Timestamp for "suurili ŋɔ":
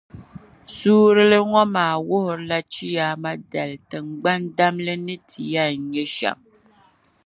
0.75-1.61